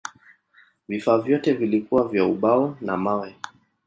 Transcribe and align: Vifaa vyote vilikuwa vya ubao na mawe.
Vifaa 0.89 1.17
vyote 1.21 1.53
vilikuwa 1.53 2.07
vya 2.07 2.25
ubao 2.25 2.77
na 2.81 2.97
mawe. 2.97 3.35